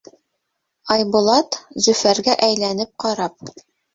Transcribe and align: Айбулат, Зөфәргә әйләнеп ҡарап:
Айбулат, 0.95 1.59
Зөфәргә 1.87 2.37
әйләнеп 2.47 2.93
ҡарап: 3.05 3.55